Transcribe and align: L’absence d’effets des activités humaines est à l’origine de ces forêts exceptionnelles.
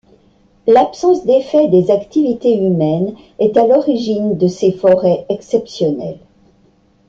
L’absence 0.65 1.27
d’effets 1.27 1.67
des 1.67 1.91
activités 1.91 2.57
humaines 2.57 3.13
est 3.37 3.55
à 3.55 3.67
l’origine 3.67 4.35
de 4.35 4.47
ces 4.47 4.71
forêts 4.71 5.27
exceptionnelles. 5.29 6.17